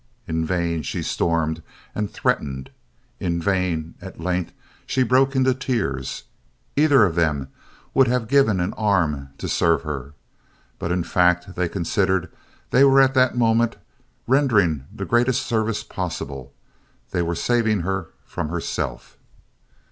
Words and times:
In 0.27 0.43
vain 0.43 0.81
she 0.81 1.03
stormed 1.03 1.61
and 1.93 2.09
threatened. 2.11 2.71
In 3.19 3.39
vain, 3.39 3.93
at 4.01 4.19
length, 4.19 4.51
she 4.87 5.03
broke 5.03 5.35
into 5.35 5.53
tears. 5.53 6.23
Either 6.75 7.05
of 7.05 7.13
them 7.13 7.49
would 7.93 8.07
have 8.07 8.27
given 8.27 8.59
an 8.59 8.73
arm 8.73 9.29
to 9.37 9.47
serve 9.47 9.83
her. 9.83 10.15
But 10.79 10.91
in 10.91 11.03
fact 11.03 11.53
they 11.53 11.69
considered 11.69 12.31
they 12.71 12.83
were 12.83 12.99
at 12.99 13.13
that 13.13 13.37
moment 13.37 13.75
rendering 14.25 14.87
the 14.91 15.05
greatest 15.05 15.45
service 15.45 15.83
possible. 15.83 16.51
They 17.11 17.21
were 17.21 17.35
saving 17.35 17.81
her 17.81 18.07
from 18.25 18.49
herself. 18.49 19.19